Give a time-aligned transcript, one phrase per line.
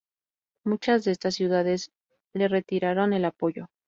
[0.65, 1.91] Muchas de estas ciudades
[2.33, 3.67] le retiraron el apoyo.